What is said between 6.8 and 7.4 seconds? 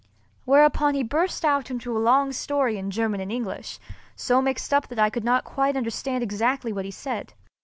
he said.